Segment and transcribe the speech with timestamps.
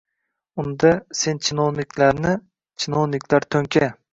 [0.63, 2.35] —Unda, sen chinovniklarni..!
[2.85, 3.95] Chinovniklar to‘nka!